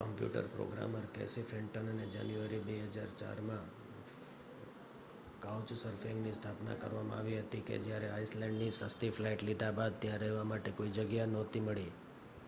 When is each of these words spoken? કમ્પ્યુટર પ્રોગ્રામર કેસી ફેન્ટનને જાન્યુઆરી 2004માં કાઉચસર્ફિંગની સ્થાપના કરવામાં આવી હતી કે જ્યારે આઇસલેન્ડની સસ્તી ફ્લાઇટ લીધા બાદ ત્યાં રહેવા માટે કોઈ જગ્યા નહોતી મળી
કમ્પ્યુટર 0.01 0.47
પ્રોગ્રામર 0.47 1.05
કેસી 1.13 1.41
ફેન્ટનને 1.41 2.05
જાન્યુઆરી 2.05 2.59
2004માં 2.59 3.65
કાઉચસર્ફિંગની 5.39 6.33
સ્થાપના 6.33 6.75
કરવામાં 6.75 7.19
આવી 7.19 7.39
હતી 7.39 7.61
કે 7.61 7.77
જ્યારે 7.77 8.09
આઇસલેન્ડની 8.09 8.71
સસ્તી 8.71 9.09
ફ્લાઇટ 9.09 9.41
લીધા 9.41 9.71
બાદ 9.71 9.99
ત્યાં 9.99 10.19
રહેવા 10.19 10.43
માટે 10.43 10.71
કોઈ 10.71 10.89
જગ્યા 10.89 11.25
નહોતી 11.25 11.59
મળી 11.59 11.91